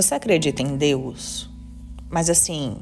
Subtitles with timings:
[0.00, 1.46] Você acredita em Deus?
[2.08, 2.78] Mas assim,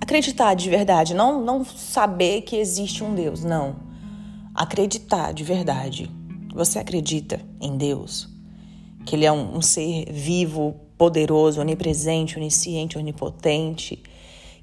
[0.00, 3.74] acreditar de verdade, não não saber que existe um Deus, não.
[4.54, 6.08] Acreditar de verdade.
[6.54, 8.28] Você acredita em Deus?
[9.04, 14.00] Que ele é um, um ser vivo, poderoso, onipresente, onisciente, onipotente,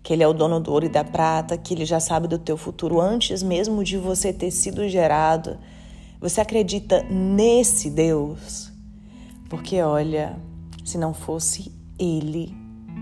[0.02, 2.39] que ele é o dono do ouro e da prata, que ele já sabe do
[2.39, 5.60] teu futuro antes mesmo de você ter sido gerado.
[6.21, 8.71] Você acredita nesse Deus?
[9.50, 10.39] Porque olha,
[10.84, 12.56] se não fosse Ele,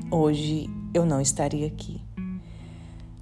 [0.10, 2.02] hoje eu não estaria aqui.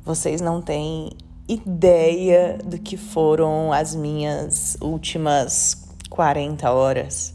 [0.03, 1.11] Vocês não têm
[1.47, 7.33] ideia do que foram as minhas últimas 40 horas.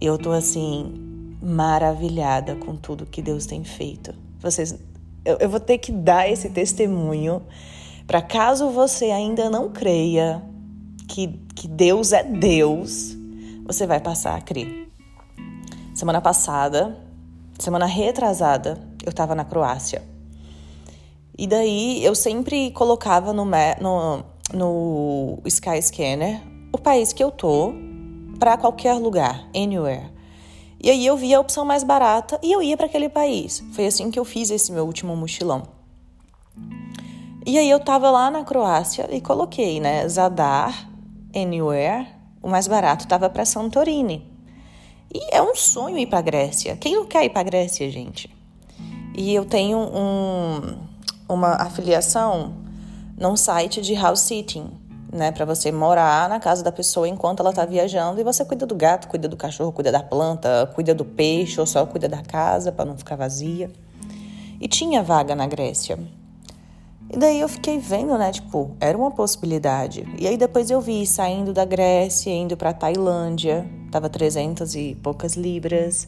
[0.00, 4.14] Eu tô assim, maravilhada com tudo que Deus tem feito.
[4.40, 4.78] Vocês,
[5.24, 7.42] eu, eu vou ter que dar esse testemunho
[8.10, 10.42] para caso você ainda não creia
[11.06, 13.16] que, que Deus é Deus,
[13.64, 14.88] você vai passar a crer.
[15.94, 16.98] Semana passada,
[17.62, 20.02] semana retrasada, eu estava na Croácia.
[21.36, 23.44] E daí eu sempre colocava no,
[23.80, 27.72] no, no Skyscanner o país que eu tô
[28.38, 30.10] para qualquer lugar, anywhere.
[30.82, 33.62] E aí eu via a opção mais barata e eu ia para aquele país.
[33.72, 35.62] Foi assim que eu fiz esse meu último mochilão.
[37.46, 40.90] E aí eu tava lá na Croácia e coloquei, né, Zadar,
[41.34, 42.06] anywhere,
[42.42, 44.29] o mais barato tava para Santorini.
[45.12, 46.76] E é um sonho ir para Grécia.
[46.76, 48.30] Quem não quer ir para Grécia, gente?
[49.16, 50.78] E eu tenho um,
[51.28, 52.54] uma afiliação
[53.18, 54.70] num site de house sitting,
[55.12, 58.64] né, para você morar na casa da pessoa enquanto ela está viajando e você cuida
[58.64, 62.22] do gato, cuida do cachorro, cuida da planta, cuida do peixe ou só cuida da
[62.22, 63.70] casa para não ficar vazia.
[64.60, 65.98] E tinha vaga na Grécia.
[67.12, 70.06] E daí eu fiquei vendo, né, tipo, era uma possibilidade.
[70.16, 75.34] E aí depois eu vi saindo da Grécia, indo para Tailândia, tava 300 e poucas
[75.34, 76.06] libras.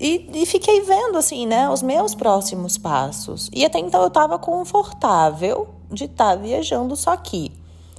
[0.00, 3.48] E, e, fiquei vendo, assim, né, os meus próximos passos.
[3.54, 7.52] E até então eu tava confortável de estar tá viajando, só que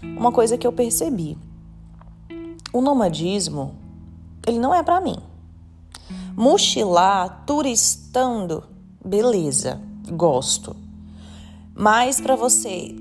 [0.03, 1.37] uma coisa que eu percebi:
[2.73, 3.73] o nomadismo,
[4.45, 5.17] ele não é para mim.
[6.35, 8.63] Mochilar, turistando,
[9.03, 10.86] beleza, gosto
[11.77, 12.95] mas para você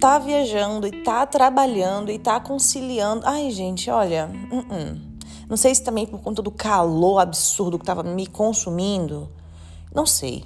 [0.00, 3.22] tá viajando e tá trabalhando e tá conciliando.
[3.26, 5.00] Ai, gente, olha, uh -uh.
[5.48, 9.28] não sei se também por conta do calor absurdo que tava me consumindo.
[9.94, 10.42] Não sei.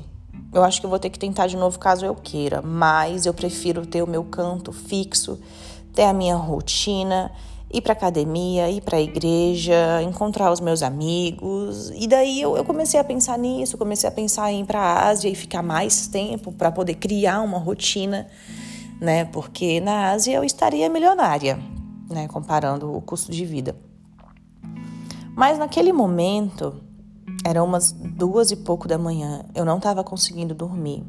[0.53, 3.35] Eu acho que eu vou ter que tentar de novo caso eu queira, mas eu
[3.35, 5.39] prefiro ter o meu canto fixo,
[5.95, 7.31] ter a minha rotina
[7.71, 11.91] ir para academia, ir para a igreja, encontrar os meus amigos.
[11.95, 15.09] E daí eu, eu, comecei a pensar nisso, comecei a pensar em ir para a
[15.09, 18.27] Ásia e ficar mais tempo para poder criar uma rotina,
[19.01, 19.27] né?
[19.27, 21.59] Porque na Ásia eu estaria milionária,
[22.09, 22.27] né?
[22.29, 23.77] Comparando o custo de vida.
[25.37, 26.81] Mas naquele momento,
[27.45, 31.05] eram umas duas e pouco da manhã, eu não estava conseguindo dormir.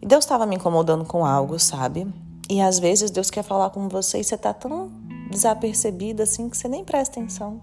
[0.00, 2.06] E Deus estava me incomodando com algo, sabe?
[2.48, 4.90] E às vezes Deus quer falar com você e você tá tão
[5.30, 7.60] desapercebida, assim, que você nem presta atenção.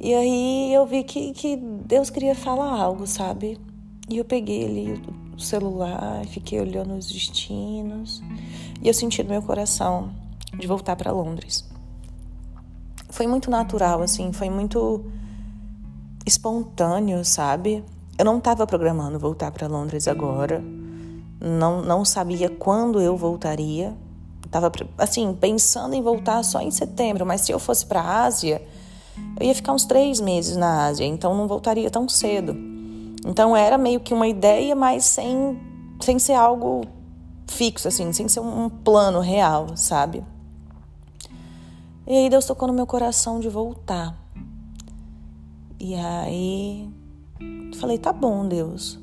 [0.00, 3.58] E aí eu vi que, que Deus queria falar algo, sabe?
[4.08, 5.02] E eu peguei ali
[5.34, 8.22] o celular, fiquei olhando os destinos,
[8.82, 10.12] e eu senti no meu coração
[10.58, 11.64] de voltar para Londres.
[13.08, 15.04] Foi muito natural, assim, foi muito
[16.26, 17.84] espontâneo, sabe?
[18.18, 20.62] Eu não estava programando voltar para Londres agora.
[21.44, 23.94] Não, não sabia quando eu voltaria,
[24.54, 28.62] Tava assim pensando em voltar só em setembro, mas se eu fosse para a Ásia,
[29.40, 32.54] eu ia ficar uns três meses na Ásia, então não voltaria tão cedo.
[33.26, 35.60] Então era meio que uma ideia, mas sem
[36.00, 36.82] sem ser algo
[37.48, 40.22] fixo, assim, sem ser um plano real, sabe?
[42.06, 44.16] E aí Deus tocou no meu coração de voltar.
[45.80, 46.88] E aí
[47.80, 49.00] falei, tá bom, Deus,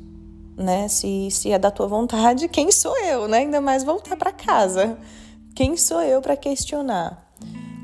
[0.58, 0.88] né?
[0.88, 3.40] Se, se é da tua vontade, quem sou eu, né?
[3.40, 4.98] Ainda mais voltar para casa.
[5.56, 7.32] Quem sou eu para questionar?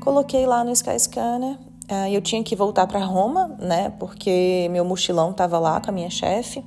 [0.00, 1.58] Coloquei lá no Skyscanner.
[1.90, 3.90] Uh, eu tinha que voltar para Roma, né?
[3.98, 6.64] Porque meu mochilão estava lá com a minha chefe.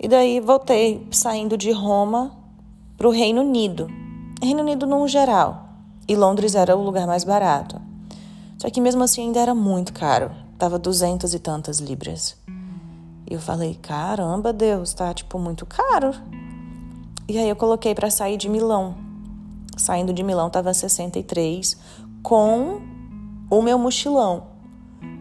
[0.00, 2.36] E daí voltei saindo de Roma
[2.96, 3.88] para o Reino Unido.
[4.42, 5.68] Reino Unido no geral.
[6.06, 7.80] E Londres era o lugar mais barato.
[8.58, 10.30] Só que mesmo assim ainda era muito caro.
[10.58, 12.36] Tava duzentas e tantas libras.
[13.28, 16.14] E eu falei, caramba, Deus, tá tipo muito caro.
[17.28, 19.04] E aí eu coloquei para sair de Milão
[19.76, 21.76] saindo de Milão estava 63
[22.22, 22.80] com
[23.50, 24.54] o meu mochilão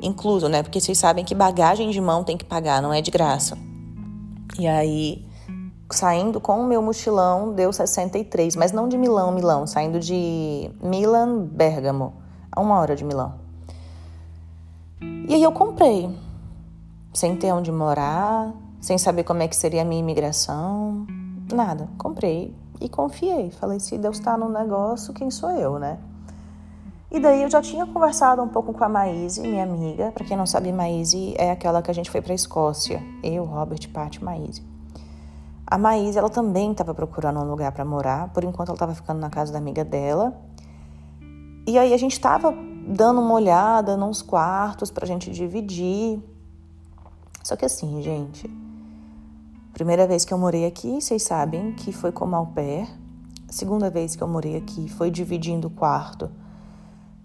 [0.01, 0.63] incluso, né?
[0.63, 3.57] Porque vocês sabem que bagagem de mão tem que pagar, não é de graça.
[4.59, 5.25] E aí,
[5.89, 11.45] saindo com o meu mochilão, deu 63, mas não de Milão, Milão, saindo de Milan,
[11.45, 12.13] Bergamo,
[12.51, 13.35] a uma hora de Milão.
[15.01, 16.09] E aí eu comprei.
[17.13, 18.51] Sem ter onde morar,
[18.81, 21.05] sem saber como é que seria a minha imigração,
[21.53, 21.87] nada.
[21.97, 23.51] Comprei e confiei.
[23.51, 25.99] Falei, se Deus está no negócio, quem sou eu, né?
[27.13, 30.11] E daí eu já tinha conversado um pouco com a Maíse, minha amiga.
[30.11, 33.03] Para quem não sabe, Maíse é aquela que a gente foi para Escócia.
[33.21, 34.63] Eu, Robert, Pat, Maíse.
[35.67, 38.29] A Maíse, ela também estava procurando um lugar para morar.
[38.33, 40.33] Por enquanto, ela estava ficando na casa da amiga dela.
[41.67, 42.51] E aí a gente estava
[42.87, 46.19] dando uma olhada nos quartos para a gente dividir.
[47.43, 48.49] Só que assim, gente,
[49.73, 52.87] primeira vez que eu morei aqui, vocês sabem que foi como au pair.
[53.49, 56.31] Segunda vez que eu morei aqui foi dividindo o quarto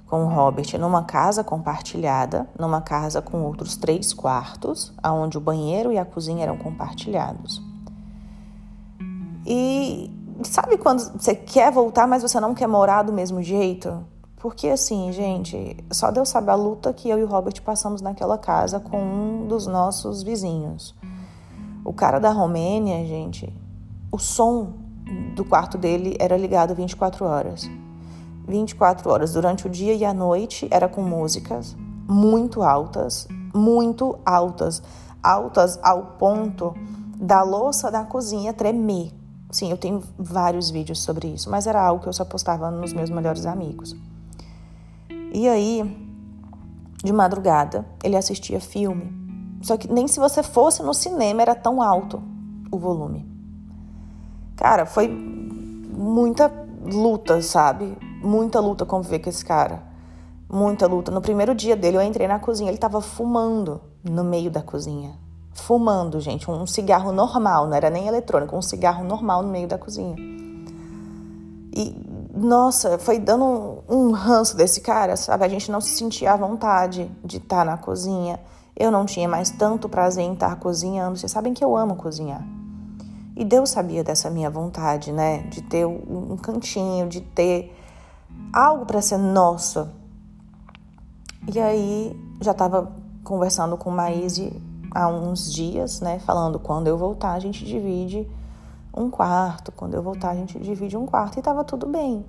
[0.08, 5.92] com o Robert numa casa compartilhada, numa casa com outros três quartos, aonde o banheiro
[5.92, 7.62] e a cozinha eram compartilhados.
[9.46, 10.10] E
[10.42, 14.04] sabe quando você quer voltar, mas você não quer morar do mesmo jeito?
[14.38, 18.38] Porque assim, gente, só Deus sabe a luta que eu e o Robert passamos naquela
[18.38, 20.94] casa com um dos nossos vizinhos.
[21.84, 23.52] O cara da Romênia, gente,
[24.12, 24.74] o som
[25.34, 27.68] do quarto dele era ligado 24 horas.
[28.46, 31.76] 24 horas durante o dia e a noite era com músicas
[32.08, 34.82] muito altas, muito altas,
[35.22, 36.74] altas ao ponto
[37.20, 39.12] da louça da cozinha tremer.
[39.50, 42.92] Sim, eu tenho vários vídeos sobre isso, mas era algo que eu só postava nos
[42.92, 43.94] meus melhores amigos.
[45.32, 45.96] E aí,
[47.02, 49.12] de madrugada, ele assistia filme.
[49.62, 52.22] Só que nem se você fosse no cinema era tão alto
[52.70, 53.26] o volume.
[54.56, 56.50] Cara, foi muita
[56.84, 57.96] luta, sabe?
[58.22, 59.82] Muita luta conviver com esse cara.
[60.50, 61.10] Muita luta.
[61.10, 65.12] No primeiro dia dele, eu entrei na cozinha, ele tava fumando no meio da cozinha.
[65.52, 69.76] Fumando, gente, um cigarro normal, não era nem eletrônico, um cigarro normal no meio da
[69.76, 70.16] cozinha.
[71.74, 72.07] E
[72.38, 75.44] nossa, foi dando um, um, ranço desse cara, sabe?
[75.44, 78.38] A gente não se sentia à vontade de estar na cozinha.
[78.76, 81.18] Eu não tinha mais tanto prazer em estar cozinhando.
[81.18, 82.42] Vocês sabem que eu amo cozinhar.
[83.36, 85.38] E Deus sabia dessa minha vontade, né?
[85.48, 87.76] De ter um cantinho, de ter
[88.52, 89.88] algo para ser nosso.
[91.52, 92.92] E aí já estava
[93.24, 94.52] conversando com Maíse
[94.94, 96.18] há uns dias, né?
[96.20, 98.28] Falando quando eu voltar a gente divide
[98.98, 99.70] um quarto.
[99.72, 102.24] Quando eu voltar, a gente divide um quarto e estava tudo bem.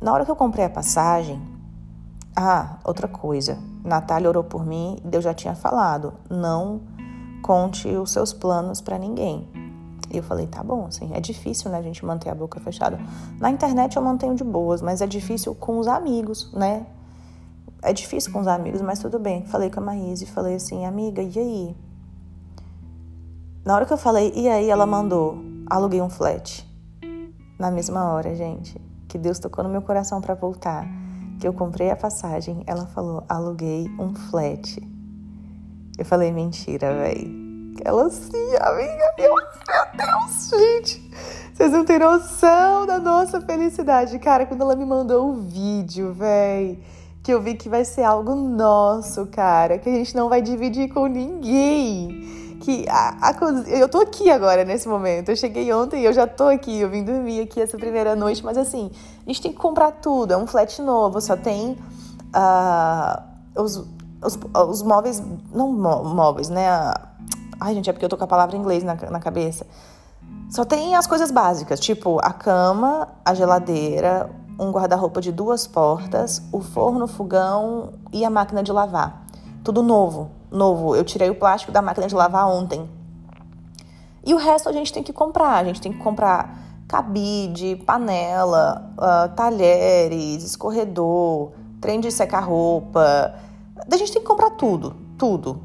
[0.00, 1.40] Na hora que eu comprei a passagem,
[2.34, 3.58] ah, outra coisa.
[3.84, 6.80] Natália orou por mim e Deus já tinha falado: não
[7.42, 9.48] conte os seus planos para ninguém.
[10.10, 12.98] E eu falei: tá bom, assim, é difícil, né, a gente manter a boca fechada.
[13.38, 16.86] Na internet eu mantenho de boas, mas é difícil com os amigos, né?
[17.82, 19.44] É difícil com os amigos, mas tudo bem.
[19.46, 21.76] Falei com a Maíse, falei assim: amiga, e aí?
[23.64, 26.68] Na hora que eu falei, e aí, ela mandou: aluguei um flat.
[27.58, 30.86] Na mesma hora, gente, que Deus tocou no meu coração para voltar,
[31.40, 34.80] que eu comprei a passagem, ela falou: aluguei um flat.
[35.96, 37.44] Eu falei: mentira, velho.
[37.84, 41.10] Ela assim, amiga, meu, meu Deus, gente.
[41.52, 44.18] Vocês não têm noção da nossa felicidade.
[44.18, 46.78] Cara, quando ela me mandou o vídeo, velho,
[47.22, 50.88] que eu vi que vai ser algo nosso, cara, que a gente não vai dividir
[50.92, 53.34] com ninguém que a, a,
[53.68, 55.28] eu tô aqui agora nesse momento.
[55.28, 58.42] Eu cheguei ontem e eu já tô aqui, eu vim dormir aqui essa primeira noite,
[58.42, 58.90] mas assim,
[59.24, 61.76] a gente tem que comprar tudo, é um flat novo, só tem
[62.34, 63.76] uh, os,
[64.22, 64.38] os,
[64.70, 66.66] os, móveis, não móveis, né?
[67.60, 69.66] Ai, gente, é porque eu tô com a palavra em inglês na, na cabeça.
[70.50, 76.42] Só tem as coisas básicas, tipo a cama, a geladeira, um guarda-roupa de duas portas,
[76.50, 79.26] o forno, o fogão e a máquina de lavar.
[79.62, 80.94] Tudo novo, novo.
[80.94, 82.88] Eu tirei o plástico da máquina de lavar ontem.
[84.24, 85.56] E o resto a gente tem que comprar.
[85.56, 93.34] A gente tem que comprar cabide, panela, uh, talheres, escorredor, trem de secar roupa.
[93.90, 95.60] A gente tem que comprar tudo, tudo.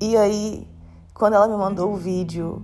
[0.00, 0.66] E aí,
[1.14, 2.62] quando ela me mandou o vídeo,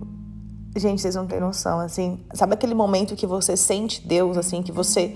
[0.75, 4.71] gente, vocês não têm noção, assim, sabe aquele momento que você sente Deus, assim, que
[4.71, 5.15] você.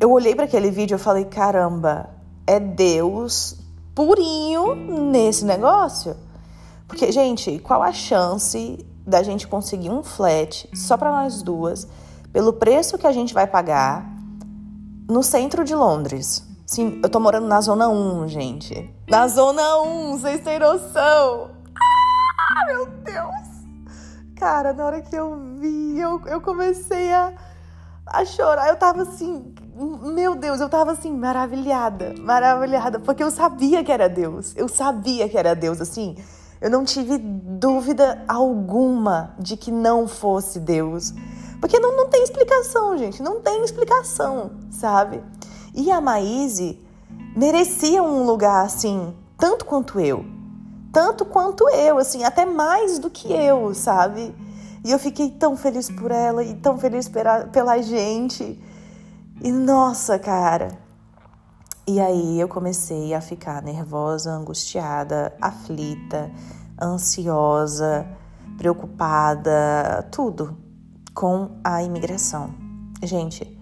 [0.00, 2.10] Eu olhei para aquele vídeo e falei, caramba,
[2.46, 3.57] é Deus
[3.98, 4.76] purinho
[5.10, 6.16] nesse negócio.
[6.86, 11.88] Porque, gente, qual a chance da gente conseguir um flat só para nós duas,
[12.32, 14.08] pelo preço que a gente vai pagar
[15.10, 16.46] no centro de Londres?
[16.64, 18.88] Sim, eu tô morando na zona 1, gente.
[19.08, 21.50] Na zona 1, vocês têm noção?
[21.74, 23.48] Ah, meu Deus!
[24.36, 27.32] Cara, na hora que eu vi, eu, eu comecei a,
[28.06, 28.68] a chorar.
[28.68, 29.52] Eu tava assim,
[29.86, 35.28] meu Deus, eu tava assim, maravilhada, maravilhada, porque eu sabia que era Deus, eu sabia
[35.28, 36.16] que era Deus, assim,
[36.60, 41.14] eu não tive dúvida alguma de que não fosse Deus,
[41.60, 45.22] porque não, não tem explicação, gente, não tem explicação, sabe?
[45.72, 46.80] E a Maíse
[47.36, 50.24] merecia um lugar assim, tanto quanto eu,
[50.92, 54.34] tanto quanto eu, assim, até mais do que eu, sabe?
[54.84, 58.58] E eu fiquei tão feliz por ela e tão feliz pela, pela gente.
[59.40, 60.76] E nossa, cara.
[61.86, 66.30] E aí eu comecei a ficar nervosa, angustiada, aflita,
[66.82, 68.04] ansiosa,
[68.56, 70.58] preocupada, tudo
[71.14, 72.52] com a imigração.
[73.00, 73.56] Gente,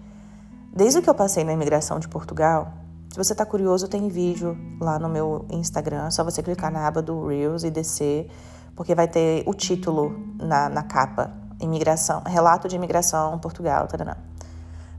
[0.73, 2.73] desde que eu passei na imigração de Portugal,
[3.11, 6.87] se você tá curioso, tem vídeo lá no meu Instagram, é só você clicar na
[6.87, 8.31] aba do Reels e descer,
[8.75, 11.31] porque vai ter o título na, na capa,
[11.61, 14.26] imigração, relato de imigração Portugal, tarará.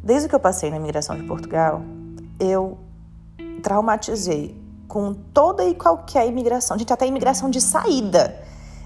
[0.03, 1.83] Desde que eu passei na imigração de Portugal,
[2.39, 2.79] eu
[3.63, 6.79] traumatizei com toda e qualquer imigração.
[6.79, 8.43] Gente, até imigração de saída.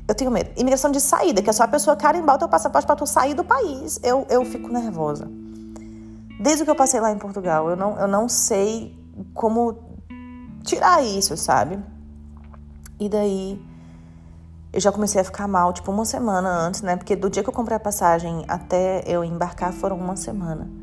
[0.07, 0.51] Eu tenho medo.
[0.57, 3.35] Imigração de saída, que é só a pessoa carimbar o teu passaporte para tu sair
[3.35, 4.01] do país.
[4.03, 5.31] Eu, eu fico nervosa.
[6.41, 8.99] Desde que eu passei lá em Portugal, eu não, eu não sei
[9.33, 9.79] como
[10.65, 11.79] tirar isso, sabe?
[12.99, 13.63] E daí
[14.73, 16.97] eu já comecei a ficar mal, tipo, uma semana antes, né?
[16.97, 20.82] Porque do dia que eu comprei a passagem até eu embarcar foram uma semana.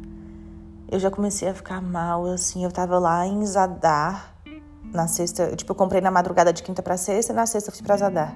[0.91, 2.63] Eu já comecei a ficar mal, assim.
[2.63, 4.33] Eu tava lá em Zadar,
[4.91, 5.55] na sexta.
[5.55, 8.35] Tipo, eu comprei na madrugada de quinta para sexta e na sexta fui pra Zadar.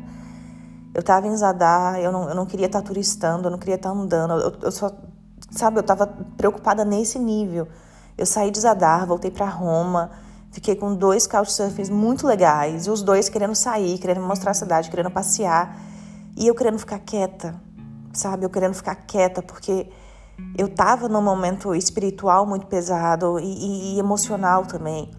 [0.93, 3.75] Eu tava em Zadar, eu não, eu não queria estar tá turistando, eu não queria
[3.75, 4.33] estar tá andando.
[4.33, 4.91] Eu, eu só,
[5.49, 6.05] sabe, eu tava
[6.37, 7.67] preocupada nesse nível.
[8.15, 10.11] Eu saí de Zadar, voltei para Roma,
[10.51, 14.91] fiquei com dois couchsurfings muito legais, e os dois querendo sair, querendo mostrar a cidade,
[14.91, 15.75] querendo passear,
[16.37, 17.59] e eu querendo ficar quieta,
[18.13, 18.45] sabe?
[18.45, 19.89] Eu querendo ficar quieta, porque
[20.57, 25.11] eu tava num momento espiritual muito pesado e, e, e emocional também.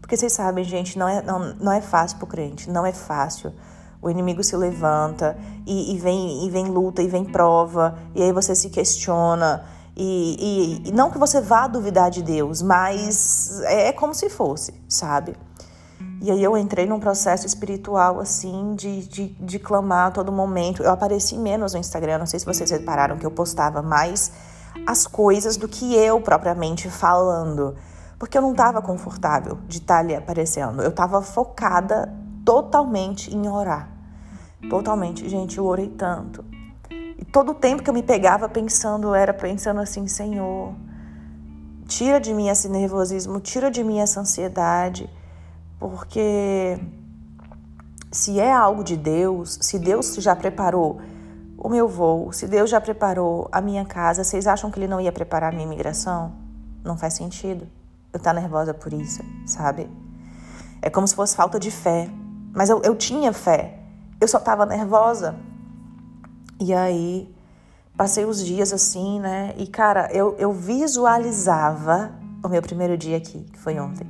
[0.00, 3.52] Porque vocês sabem, gente, não é, não, não é fácil pro crente, não é fácil.
[4.00, 8.32] O inimigo se levanta e, e, vem, e vem luta, e vem prova, e aí
[8.32, 9.64] você se questiona.
[9.96, 14.72] E, e, e, não que você vá duvidar de Deus, mas é como se fosse,
[14.88, 15.36] sabe?
[16.22, 20.82] E aí eu entrei num processo espiritual, assim, de, de, de clamar a todo momento.
[20.82, 24.32] Eu apareci menos no Instagram, não sei se vocês repararam que eu postava mais
[24.86, 27.76] as coisas do que eu propriamente falando.
[28.18, 30.82] Porque eu não estava confortável de estar tá ali aparecendo.
[30.82, 32.12] Eu estava focada
[32.44, 33.90] totalmente em orar.
[34.68, 35.28] Totalmente.
[35.28, 36.44] Gente, eu orei tanto.
[36.90, 40.74] E todo o tempo que eu me pegava pensando, era pensando assim, Senhor,
[41.86, 45.08] tira de mim esse nervosismo, tira de mim essa ansiedade,
[45.78, 46.78] porque
[48.10, 51.00] se é algo de Deus, se Deus já preparou
[51.58, 55.00] o meu voo, se Deus já preparou a minha casa, vocês acham que Ele não
[55.00, 56.32] ia preparar a minha imigração?
[56.84, 57.66] Não faz sentido.
[58.12, 59.90] Eu tá nervosa por isso, sabe?
[60.80, 62.08] É como se fosse falta de fé.
[62.54, 63.78] Mas eu, eu tinha fé.
[64.20, 65.36] Eu só estava nervosa
[66.60, 67.34] e aí
[67.96, 69.52] passei os dias assim, né?
[69.56, 72.12] E cara, eu, eu visualizava
[72.42, 74.06] o meu primeiro dia aqui, que foi ontem.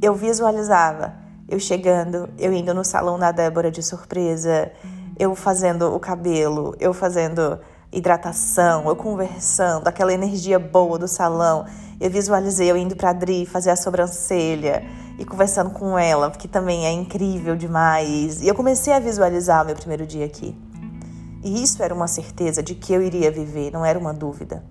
[0.00, 4.72] Eu visualizava eu chegando, eu indo no salão da Débora de surpresa,
[5.18, 7.58] eu fazendo o cabelo, eu fazendo
[7.92, 11.66] hidratação, eu conversando, aquela energia boa do salão.
[12.00, 14.82] Eu visualizei eu indo para Dri fazer a sobrancelha
[15.18, 18.40] e conversando com ela, que também é incrível demais.
[18.42, 20.56] E eu comecei a visualizar o meu primeiro dia aqui.
[21.44, 24.64] E isso era uma certeza de que eu iria viver, não era uma dúvida.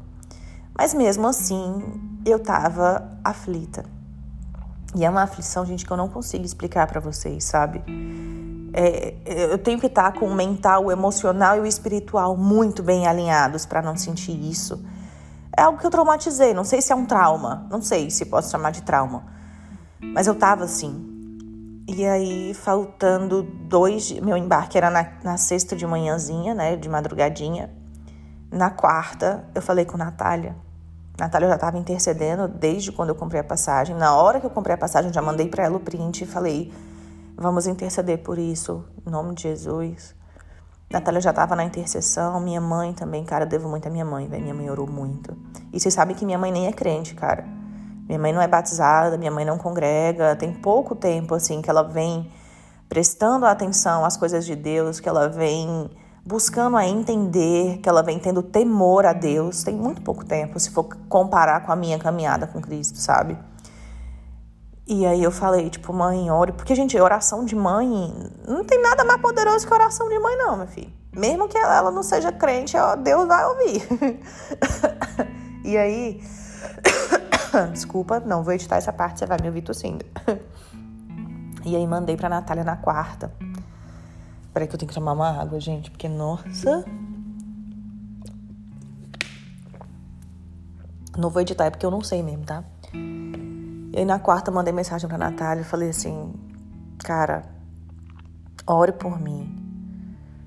[0.77, 1.83] Mas mesmo assim,
[2.25, 3.86] eu estava aflita.
[4.95, 7.81] E é uma aflição, gente, que eu não consigo explicar para vocês, sabe?
[8.74, 13.08] É, eu tenho que estar com o mental, o emocional e o espiritual muito bem
[13.08, 14.84] alinhados para não sentir isso.
[15.58, 18.50] É algo que eu traumatizei, não sei se é um trauma, não sei se posso
[18.50, 19.24] chamar de trauma.
[20.00, 21.12] Mas eu tava assim,
[21.88, 24.12] e aí, faltando dois.
[24.22, 26.78] Meu embarque era na, na sexta de manhãzinha, né?
[26.78, 27.70] De madrugadinha.
[28.50, 30.56] Na quarta, eu falei com Natália.
[31.20, 33.96] Natália já estava intercedendo desde quando eu comprei a passagem.
[33.96, 36.25] Na hora que eu comprei a passagem, eu já mandei para ela o print e
[36.25, 36.72] falei:
[37.38, 40.15] vamos interceder por isso, em nome de Jesus.
[40.91, 44.27] Natália já estava na intercessão, minha mãe também, cara, eu devo muito à minha mãe,
[44.27, 44.43] velho.
[44.43, 45.35] Minha mãe orou muito.
[45.71, 47.45] E vocês sabem que minha mãe nem é crente, cara.
[48.07, 51.83] Minha mãe não é batizada, minha mãe não congrega, tem pouco tempo assim que ela
[51.83, 52.29] vem
[52.89, 55.89] prestando atenção às coisas de Deus, que ela vem
[56.25, 59.63] buscando a entender, que ela vem tendo temor a Deus.
[59.63, 63.38] Tem muito pouco tempo, se for comparar com a minha caminhada com Cristo, sabe?
[64.93, 66.51] E aí eu falei, tipo, mãe, ore.
[66.51, 67.88] Porque, gente, oração de mãe
[68.45, 70.91] não tem nada mais poderoso que oração de mãe, não, meu filho.
[71.13, 73.88] Mesmo que ela não seja crente, Deus vai ouvir.
[75.63, 76.21] e aí
[77.71, 80.05] Desculpa, não vou editar essa parte, você vai me ouvir tossindo.
[81.63, 83.31] e aí mandei pra Natália na quarta.
[84.53, 86.83] Peraí que eu tenho que tomar uma água, gente, porque, nossa...
[91.17, 92.65] Não vou editar, é porque eu não sei mesmo, tá?
[93.93, 96.33] E aí na quarta mandei mensagem pra Natália e falei assim,
[97.00, 97.43] cara,
[98.65, 99.53] ore por mim,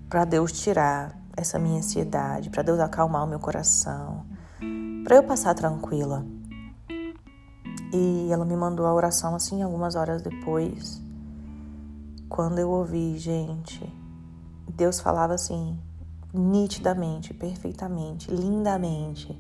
[0.09, 4.25] para Deus tirar essa minha ansiedade, para Deus acalmar o meu coração,
[5.05, 6.25] para eu passar tranquila.
[7.93, 11.01] E ela me mandou a oração assim algumas horas depois.
[12.29, 13.85] Quando eu ouvi, gente,
[14.75, 15.79] Deus falava assim,
[16.33, 19.39] nitidamente, perfeitamente, lindamente: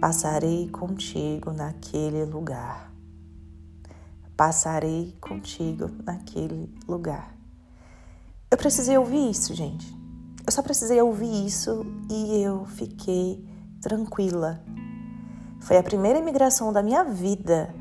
[0.00, 2.89] Passarei contigo naquele lugar.
[4.40, 7.36] Passarei contigo naquele lugar.
[8.50, 9.94] Eu precisei ouvir isso, gente.
[10.46, 13.46] Eu só precisei ouvir isso e eu fiquei
[13.82, 14.58] tranquila.
[15.60, 17.74] Foi a primeira imigração da minha vida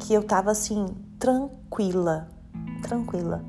[0.00, 0.84] que eu tava assim,
[1.18, 2.28] tranquila.
[2.82, 3.42] Tranquila.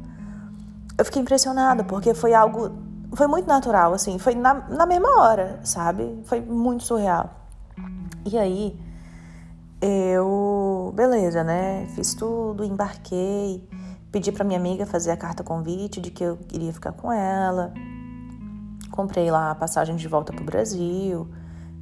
[0.98, 2.72] Eu fiquei impressionada porque foi algo.
[3.14, 4.18] Foi muito natural, assim.
[4.18, 6.18] Foi na, na mesma hora, sabe?
[6.24, 7.30] Foi muito surreal.
[8.26, 8.80] E aí,
[9.82, 10.73] eu.
[10.92, 11.88] Beleza, né?
[11.96, 13.68] Fiz tudo, embarquei.
[14.12, 17.74] Pedi para minha amiga fazer a carta convite de que eu iria ficar com ela.
[18.92, 21.28] Comprei lá a passagem de volta pro Brasil.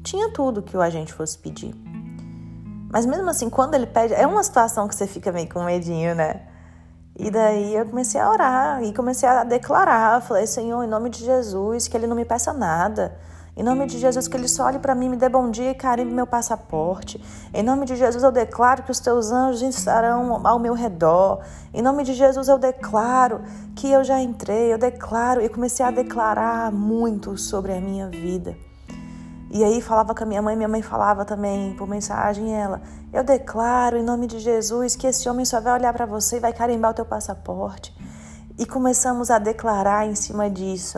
[0.04, 1.76] Tinha tudo que o agente fosse pedir.
[2.92, 6.16] Mas mesmo assim, quando ele pede, é uma situação que você fica meio com medinho,
[6.16, 6.42] né?
[7.18, 10.22] E daí eu comecei a orar e comecei a declarar.
[10.22, 13.18] Falei, Senhor, em nome de Jesus, que ele não me peça nada.
[13.62, 15.76] Em nome de Jesus, que Ele só olhe para mim, me dê bom dia e
[15.76, 17.24] carimbe meu passaporte.
[17.54, 21.42] Em nome de Jesus, eu declaro que os teus anjos estarão ao meu redor.
[21.72, 23.42] Em nome de Jesus, eu declaro
[23.76, 24.74] que eu já entrei.
[24.74, 28.58] Eu declaro e comecei a declarar muito sobre a minha vida.
[29.52, 32.82] E aí falava com a minha mãe, minha mãe falava também por mensagem ela:
[33.14, 36.40] "Eu declaro em nome de Jesus que esse homem só vai olhar para você e
[36.40, 37.96] vai carimbar o teu passaporte".
[38.58, 40.98] E começamos a declarar em cima disso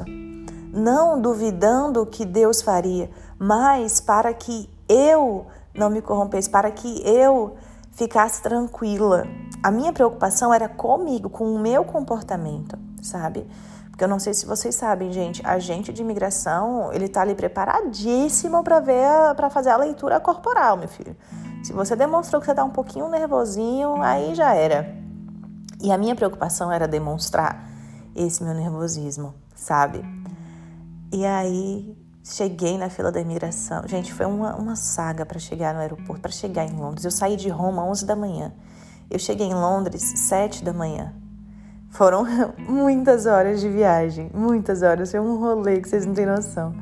[0.74, 7.56] não duvidando que Deus faria, mas para que eu não me corrompesse, para que eu
[7.92, 9.28] ficasse tranquila.
[9.62, 13.48] A minha preocupação era comigo, com o meu comportamento, sabe?
[13.90, 18.64] Porque eu não sei se vocês sabem, gente, agente de imigração, ele tá ali preparadíssimo
[18.64, 21.16] para ver, para fazer a leitura corporal, meu filho.
[21.64, 24.96] Se você demonstrou que você tá um pouquinho nervosinho, aí já era.
[25.80, 27.70] E a minha preocupação era demonstrar
[28.16, 30.04] esse meu nervosismo, sabe?
[31.14, 33.88] E aí cheguei na fila da imigração.
[33.88, 37.06] Gente, foi uma, uma saga para chegar no aeroporto, para chegar em Londres.
[37.06, 38.52] Eu saí de Roma às 11 da manhã.
[39.12, 41.14] Eu cheguei em Londres 7 da manhã.
[41.92, 42.26] Foram
[42.58, 45.12] muitas horas de viagem, muitas horas.
[45.12, 46.74] Foi um rolê que vocês não têm noção.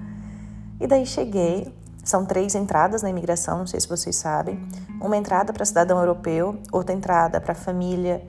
[0.80, 1.76] E daí cheguei.
[2.02, 4.65] São três entradas na imigração, não sei se vocês sabem.
[5.00, 8.26] Uma entrada para cidadão europeu, outra entrada para família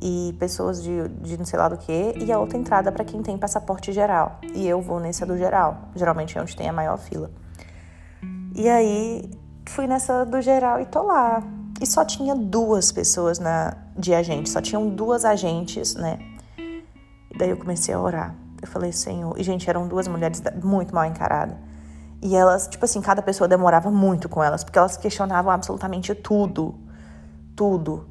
[0.00, 3.22] e pessoas de, de não sei lá do que, e a outra entrada para quem
[3.22, 4.38] tem passaporte geral.
[4.54, 7.30] E eu vou nessa do geral, geralmente é onde tem a maior fila.
[8.54, 9.30] E aí
[9.66, 11.42] fui nessa do geral e tô lá.
[11.80, 16.18] E só tinha duas pessoas na de agente, só tinham duas agentes, né?
[16.58, 18.34] E daí eu comecei a orar.
[18.60, 19.38] Eu falei, Senhor.
[19.38, 21.56] E, gente, eram duas mulheres muito mal encaradas.
[22.22, 26.74] E elas, tipo assim, cada pessoa demorava muito com elas, porque elas questionavam absolutamente tudo.
[27.56, 28.09] Tudo.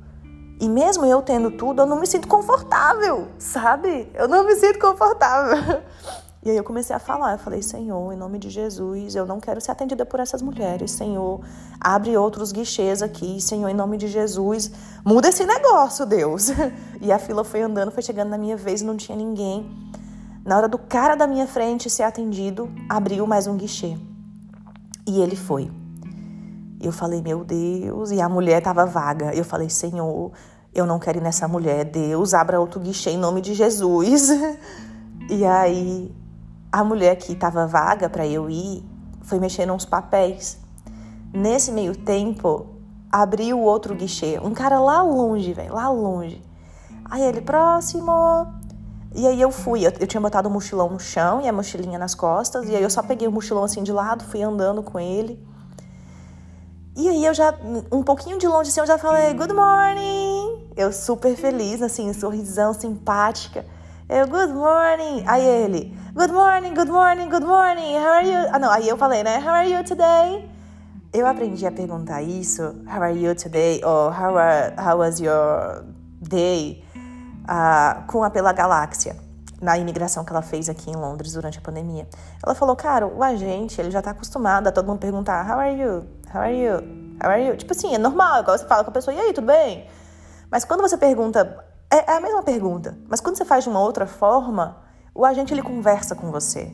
[0.59, 4.11] E mesmo eu tendo tudo, eu não me sinto confortável, sabe?
[4.13, 5.81] Eu não me sinto confortável.
[6.41, 9.41] E aí eu comecei a falar, eu falei, Senhor, em nome de Jesus, eu não
[9.41, 11.41] quero ser atendida por essas mulheres, Senhor,
[11.81, 14.71] abre outros guichês aqui, Senhor, em nome de Jesus,
[15.03, 16.47] muda esse negócio, Deus.
[17.01, 19.69] E a fila foi andando, foi chegando na minha vez, não tinha ninguém.
[20.45, 23.97] Na hora do cara da minha frente ser atendido, abriu mais um guichê.
[25.05, 25.69] E ele foi.
[26.81, 29.33] Eu falei, meu Deus, e a mulher estava vaga.
[29.35, 30.31] Eu falei, Senhor,
[30.73, 31.83] eu não quero ir nessa mulher.
[31.85, 34.29] Deus, abra outro guichê em nome de Jesus.
[35.31, 36.11] E aí,
[36.71, 38.83] a mulher que estava vaga para eu ir
[39.21, 40.57] foi mexer nos papéis.
[41.31, 42.65] Nesse meio tempo,
[43.11, 44.39] abriu outro guichê.
[44.43, 46.43] Um cara lá longe, velho, lá longe.
[47.05, 48.11] Aí ele, próximo.
[49.13, 49.85] E aí eu fui.
[49.85, 52.67] Eu, eu tinha botado o mochilão no chão e a mochilinha nas costas.
[52.67, 55.39] E aí eu só peguei o mochilão assim de lado, fui andando com ele.
[56.99, 57.55] E aí eu já,
[57.93, 60.67] um pouquinho de longe assim, eu já falei, good morning.
[60.75, 63.65] Eu super feliz, assim, sorrisão, simpática.
[64.09, 65.23] Eu, good morning.
[65.25, 67.95] Aí ele, good morning, good morning, good morning.
[67.95, 68.49] How are you?
[68.51, 69.38] Ah, não, aí eu falei, né?
[69.39, 70.51] How are you today?
[71.13, 73.81] Eu aprendi a perguntar isso, how are you today?
[73.81, 75.85] Ou how, are, how was your
[76.19, 76.83] day?
[77.45, 79.15] Uh, com a Pela Galáxia,
[79.62, 82.05] na imigração que ela fez aqui em Londres durante a pandemia.
[82.45, 85.81] Ela falou, cara, o agente, ele já tá acostumado a todo mundo perguntar, how are
[85.81, 86.18] you?
[86.33, 86.75] How are you?
[87.23, 87.57] How are you?
[87.57, 89.89] Tipo assim, é normal, igual você fala com a pessoa, e aí, tudo bem?
[90.51, 93.79] Mas quando você pergunta, é, é a mesma pergunta, mas quando você faz de uma
[93.79, 94.77] outra forma,
[95.13, 96.71] o agente ele conversa com você.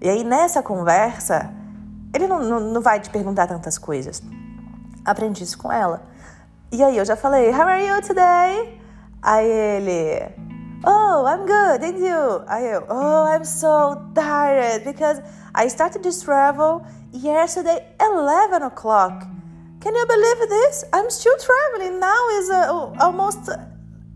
[0.00, 1.50] E aí nessa conversa,
[2.14, 4.22] ele não, não, não vai te perguntar tantas coisas.
[5.04, 6.02] Aprendi isso com ela.
[6.72, 8.80] E aí eu já falei, How are you today?
[9.22, 10.34] Aí ele,
[10.84, 12.42] Oh, I'm good, and you?
[12.46, 15.22] Aí eu, oh, I'm so tired because
[15.54, 16.82] I started this travel
[17.22, 19.26] yesterday 11 o'clock.
[19.80, 20.84] Can you believe this?
[20.92, 22.00] I'm still traveling.
[22.00, 23.48] Now is uh, almost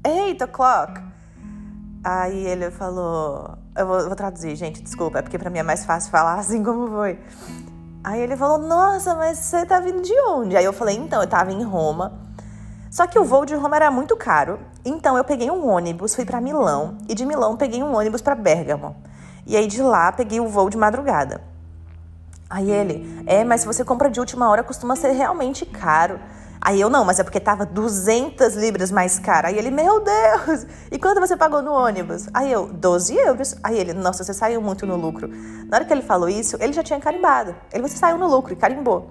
[0.05, 1.01] 8 o'clock.
[2.03, 5.85] Aí ele falou, eu vou, vou, traduzir, gente, desculpa, é porque pra mim é mais
[5.85, 7.19] fácil falar assim como foi.
[8.03, 10.57] Aí ele falou, nossa, mas você tá vindo de onde?
[10.57, 12.31] Aí eu falei, então, eu tava em Roma.
[12.91, 16.25] Só que o voo de Roma era muito caro, então eu peguei um ônibus, fui
[16.25, 18.97] para Milão, e de Milão peguei um ônibus para Bergamo.
[19.47, 21.50] E aí de lá peguei o voo de madrugada.
[22.51, 26.19] Aí ele, é, mas se você compra de última hora costuma ser realmente caro.
[26.61, 29.47] Aí eu, não, mas é porque tava 200 libras mais caro.
[29.47, 30.67] Aí ele, meu Deus!
[30.91, 32.29] E quanto você pagou no ônibus?
[32.35, 33.57] Aí eu, 12 euros.
[33.63, 35.29] Aí ele, nossa, você saiu muito no lucro.
[35.69, 37.55] Na hora que ele falou isso, ele já tinha carimbado.
[37.73, 39.11] Ele, você saiu no lucro e carimbou.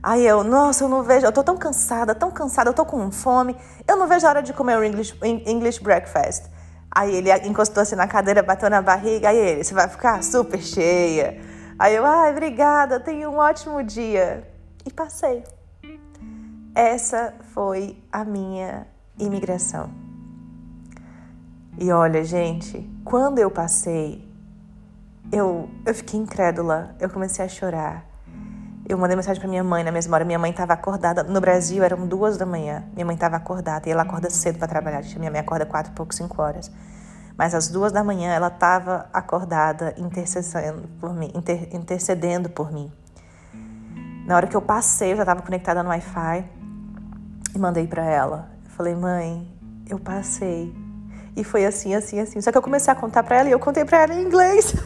[0.00, 3.10] Aí eu, nossa, eu não vejo, eu tô tão cansada, tão cansada, eu tô com
[3.10, 3.56] fome.
[3.86, 6.44] Eu não vejo a hora de comer o English, English breakfast.
[6.90, 9.28] Aí ele encostou assim na cadeira, bateu na barriga.
[9.28, 11.51] Aí ele, você vai ficar super cheia.
[11.78, 14.48] Aí eu, ai, obrigada, tenha um ótimo dia.
[14.84, 15.44] E passei.
[16.74, 18.86] Essa foi a minha
[19.18, 19.90] imigração.
[21.78, 24.26] E olha, gente, quando eu passei,
[25.30, 28.06] eu, eu fiquei incrédula, eu comecei a chorar.
[28.88, 30.24] Eu mandei mensagem para minha mãe na mesma hora.
[30.24, 31.22] Minha mãe estava acordada.
[31.22, 32.84] No Brasil eram duas da manhã.
[32.92, 35.02] Minha mãe estava acordada e ela acorda cedo para trabalhar.
[35.18, 36.70] Minha mãe acorda quatro pouco, cinco horas.
[37.36, 42.92] Mas às duas da manhã ela estava acordada, intercedendo por mim, inter, intercedendo por mim.
[44.26, 46.48] Na hora que eu passei, eu já estava conectada no Wi-Fi
[47.54, 48.50] e mandei para ela.
[48.64, 49.50] Eu falei, mãe,
[49.88, 50.74] eu passei.
[51.36, 52.40] E foi assim, assim, assim.
[52.40, 54.74] Só que eu comecei a contar para ela e eu contei para ela em inglês.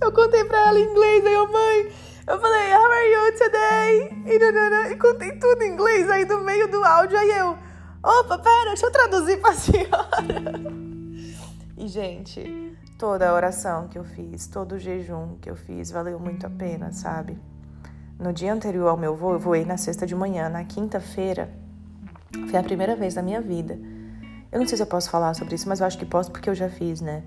[0.00, 1.92] eu contei para ela em inglês, aí eu, mãe,
[2.26, 4.24] eu falei, how are you today?
[4.26, 7.18] E, e contei tudo em inglês aí no meio do áudio.
[7.18, 7.58] Aí eu,
[8.04, 10.84] opa, pera, deixa eu traduzir pra senhora.
[11.76, 16.20] E, gente, toda a oração que eu fiz, todo o jejum que eu fiz, valeu
[16.20, 17.38] muito a pena, sabe?
[18.18, 20.48] No dia anterior ao meu voo, eu voei na sexta de manhã.
[20.48, 21.50] Na quinta-feira,
[22.48, 23.78] foi a primeira vez na minha vida.
[24.52, 26.48] Eu não sei se eu posso falar sobre isso, mas eu acho que posso porque
[26.48, 27.24] eu já fiz, né?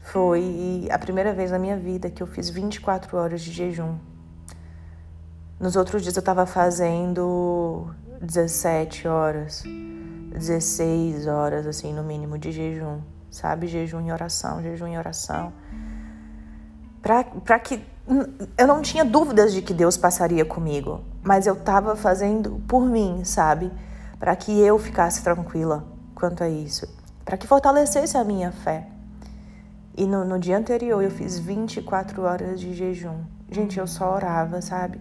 [0.00, 3.96] Foi a primeira vez na minha vida que eu fiz 24 horas de jejum.
[5.58, 7.88] Nos outros dias eu tava fazendo
[8.20, 9.62] 17 horas,
[10.36, 13.00] 16 horas, assim, no mínimo, de jejum.
[13.30, 13.66] Sabe?
[13.66, 15.52] Jejum em oração, jejum em oração.
[17.02, 17.82] Pra que
[18.56, 23.24] eu não tinha dúvidas de que Deus passaria comigo, mas eu estava fazendo por mim,
[23.24, 23.70] sabe?
[24.18, 26.88] Para que eu ficasse tranquila quanto a isso,
[27.24, 28.86] para que fortalecesse a minha fé.
[29.96, 33.24] E no, no, dia anterior eu fiz 24 horas de jejum.
[33.50, 35.00] Gente, eu só orava, sabe?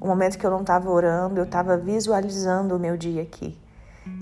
[0.00, 3.56] O momento que eu não estava orando, eu estava visualizando o meu dia aqui.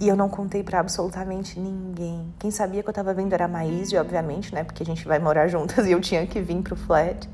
[0.00, 2.32] E eu não contei para absolutamente ninguém.
[2.38, 4.64] Quem sabia que eu estava vindo era a Maíse, obviamente, né?
[4.64, 7.28] Porque a gente vai morar juntas e eu tinha que vir pro flat.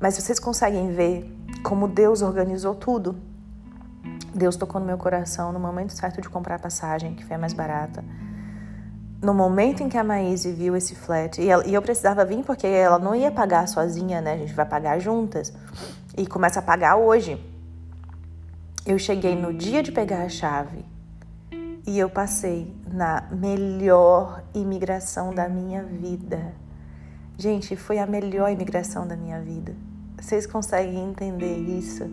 [0.00, 1.30] Mas vocês conseguem ver
[1.62, 3.16] como Deus organizou tudo.
[4.34, 7.38] Deus tocou no meu coração no momento certo de comprar a passagem, que foi a
[7.38, 8.04] mais barata.
[9.22, 12.42] No momento em que a Maíse viu esse flat, e, ela, e eu precisava vir
[12.44, 14.32] porque ela não ia pagar sozinha, né?
[14.34, 15.52] A gente vai pagar juntas.
[16.16, 17.42] E começa a pagar hoje.
[18.84, 20.93] Eu cheguei no dia de pegar a chave
[21.86, 26.54] e eu passei na melhor imigração da minha vida.
[27.36, 29.74] Gente, foi a melhor imigração da minha vida.
[30.18, 32.04] Vocês conseguem entender isso?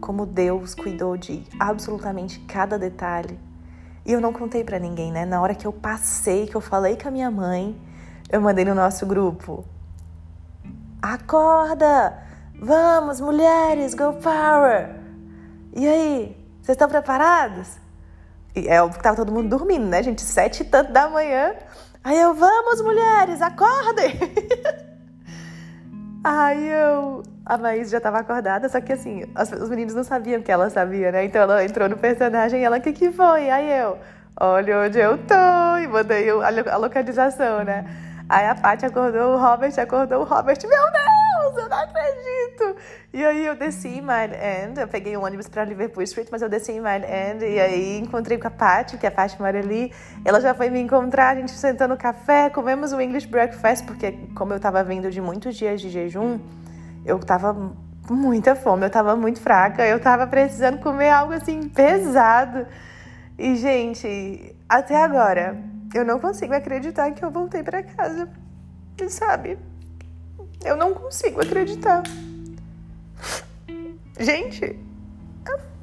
[0.00, 3.38] Como Deus cuidou de absolutamente cada detalhe.
[4.06, 5.24] E eu não contei para ninguém, né?
[5.24, 7.76] Na hora que eu passei, que eu falei com a minha mãe,
[8.30, 9.64] eu mandei no nosso grupo.
[11.02, 12.22] Acorda!
[12.60, 14.94] Vamos, mulheres, go power!
[15.74, 17.83] E aí, vocês estão preparados?
[18.54, 20.22] E é óbvio que tava todo mundo dormindo, né, gente?
[20.22, 21.54] Sete e tanto da manhã.
[22.04, 24.14] Aí eu, vamos mulheres, acordem!
[26.22, 27.22] Aí eu.
[27.44, 29.24] A Maís já tava acordada, só que assim,
[29.60, 31.26] os meninos não sabiam que ela sabia, né?
[31.26, 33.50] Então ela entrou no personagem e ela, o que que foi?
[33.50, 33.98] Aí eu,
[34.40, 37.84] olha onde eu tô, e mandei a localização, né?
[38.30, 41.23] Aí a Paty acordou, o Robert acordou, o Robert, meu Deus,
[41.58, 42.76] eu não acredito!
[43.12, 46.42] E aí eu desci em Mile End, eu peguei um ônibus para Liverpool Street, mas
[46.42, 49.58] eu desci em Mile End e aí encontrei com a Paty, que a Paty mora
[49.58, 49.92] ali.
[50.24, 54.12] Ela já foi me encontrar, a gente sentou no café, comemos um English breakfast, porque
[54.34, 56.40] como eu tava vindo de muitos dias de jejum,
[57.04, 57.54] eu tava
[58.06, 62.66] com muita fome, eu tava muito fraca, eu tava precisando comer algo assim pesado.
[63.38, 65.56] E gente, até agora
[65.94, 68.28] eu não consigo acreditar que eu voltei para casa.
[69.08, 69.58] Sabe?
[70.64, 72.02] Eu não consigo acreditar.
[74.18, 74.78] Gente,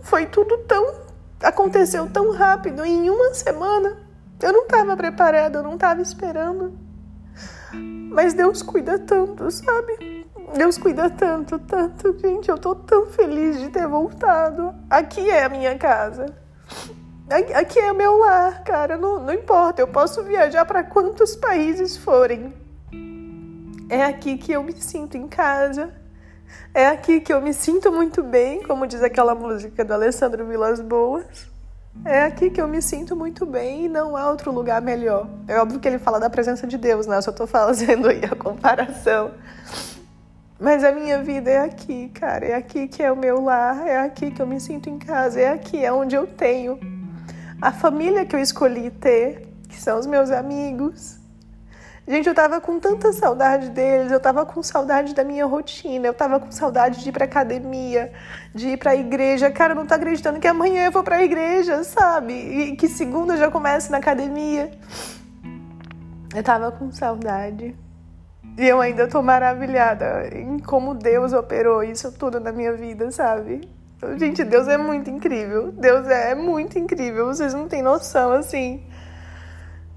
[0.01, 1.01] foi tudo tão.
[1.41, 3.97] aconteceu tão rápido, em uma semana.
[4.41, 6.73] Eu não estava preparada, eu não estava esperando.
[8.11, 10.27] Mas Deus cuida tanto, sabe?
[10.55, 12.17] Deus cuida tanto, tanto.
[12.19, 14.73] Gente, eu tô tão feliz de ter voltado.
[14.89, 16.25] Aqui é a minha casa.
[17.55, 18.97] Aqui é meu lar, cara.
[18.97, 22.53] Não, não importa, eu posso viajar para quantos países forem.
[23.91, 25.93] É aqui que eu me sinto em casa.
[26.73, 30.79] É aqui que eu me sinto muito bem, como diz aquela música do Alessandro Vilas
[30.79, 31.25] Boas.
[32.05, 35.27] É aqui que eu me sinto muito bem e não há outro lugar melhor.
[35.45, 37.17] É óbvio que ele fala da presença de Deus, né?
[37.17, 39.31] Eu só tô fazendo aí a comparação.
[40.57, 42.45] Mas a minha vida é aqui, cara.
[42.45, 45.41] É aqui que é o meu lar, é aqui que eu me sinto em casa,
[45.41, 46.79] é aqui, é onde eu tenho
[47.61, 51.20] a família que eu escolhi ter, que são os meus amigos.
[52.11, 56.13] Gente, eu tava com tanta saudade deles, eu tava com saudade da minha rotina, eu
[56.13, 58.11] tava com saudade de ir pra academia,
[58.53, 59.49] de ir pra igreja.
[59.49, 62.33] Cara, eu não tô acreditando que amanhã eu vou pra igreja, sabe?
[62.33, 64.69] E que segunda eu já começo na academia.
[66.35, 67.73] Eu tava com saudade.
[68.57, 73.61] E eu ainda tô maravilhada em como Deus operou isso tudo na minha vida, sabe?
[74.17, 75.71] Gente, Deus é muito incrível.
[75.71, 77.27] Deus é muito incrível.
[77.27, 78.83] Vocês não têm noção, assim.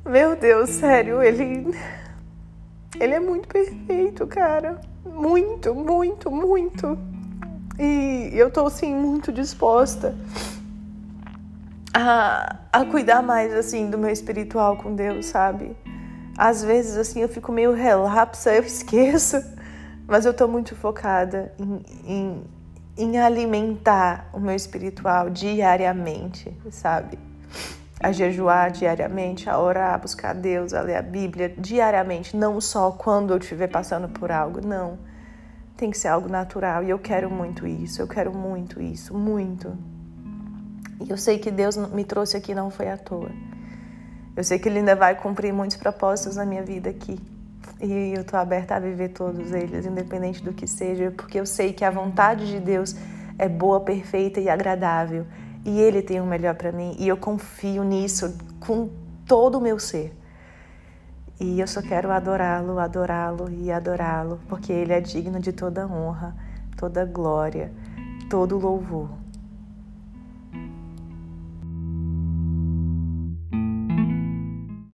[0.07, 1.74] Meu Deus, sério, ele.
[2.98, 4.80] Ele é muito perfeito, cara.
[5.04, 6.98] Muito, muito, muito.
[7.78, 10.14] E eu tô, assim, muito disposta
[11.92, 15.76] a, a cuidar mais, assim, do meu espiritual com Deus, sabe?
[16.37, 19.42] Às vezes, assim, eu fico meio relapsa, eu esqueço.
[20.07, 22.44] Mas eu tô muito focada em, em
[22.96, 27.18] em alimentar o meu espiritual diariamente, sabe?
[28.04, 32.90] A jejuar diariamente, a orar, a buscar Deus, a ler a Bíblia diariamente, não só
[32.90, 34.98] quando eu estiver passando por algo, não.
[35.74, 39.74] Tem que ser algo natural e eu quero muito isso, eu quero muito isso, muito.
[41.00, 43.30] E eu sei que Deus me trouxe aqui não foi à toa.
[44.36, 47.18] Eu sei que Ele ainda vai cumprir muitos propósitos na minha vida aqui.
[47.80, 51.72] E eu estou aberta a viver todos eles, independente do que seja, porque eu sei
[51.72, 52.94] que a vontade de Deus
[53.38, 55.24] é boa, perfeita e agradável.
[55.64, 56.94] E Ele tem o melhor para mim.
[56.98, 58.90] E eu confio nisso com
[59.27, 60.14] todo o meu ser.
[61.40, 66.35] E eu só quero adorá-lo, adorá-lo e adorá-lo, porque Ele é digno de toda honra,
[66.77, 67.72] toda glória,
[68.31, 69.23] todo louvor.